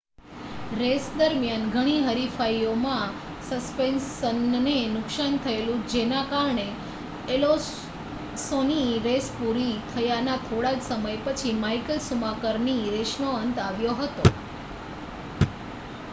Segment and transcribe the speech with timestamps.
[0.77, 3.11] race દરમિયાન ઘણી હરીફાઈઓમાં
[3.49, 6.65] સસ્પેનશનને નુકસાન થયેલું જેના કારણે
[7.29, 14.33] એલોન્સોની રેસ પુરી થયાના થોડા જ સમય પછી માઇકલ શુમાકરની રેસનો અંત આવ્યો હતો